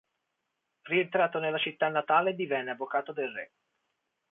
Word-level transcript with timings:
Rientrato 0.83 1.37
nella 1.37 1.59
città 1.59 1.87
natale, 1.87 2.33
divenne 2.33 2.71
avvocato 2.71 3.13
del 3.13 3.29
Re. 3.29 3.51